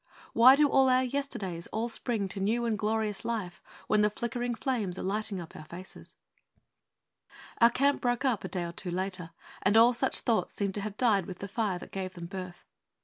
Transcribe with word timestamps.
Why 0.33 0.55
do 0.55 0.71
our 0.71 1.03
yesterdays 1.03 1.67
all 1.67 1.87
spring 1.87 2.27
to 2.29 2.39
new 2.39 2.65
and 2.65 2.75
glorious 2.75 3.23
life 3.23 3.61
when 3.85 4.01
the 4.01 4.09
flickering 4.09 4.55
flames 4.55 4.97
are 4.97 5.03
lighting 5.03 5.39
up 5.39 5.55
our 5.55 5.65
faces? 5.65 6.15
Our 7.59 7.69
camp 7.69 8.01
broke 8.01 8.25
up 8.25 8.43
a 8.43 8.47
day 8.47 8.63
or 8.63 8.71
two 8.71 8.89
later; 8.89 9.29
and 9.61 9.77
all 9.77 9.93
such 9.93 10.21
thoughts 10.21 10.53
seemed 10.53 10.73
to 10.73 10.81
have 10.81 10.97
died 10.97 11.27
with 11.27 11.37
the 11.37 11.47
fire 11.47 11.77
that 11.77 11.91
gave 11.91 12.15
them 12.15 12.25
birth. 12.25 12.65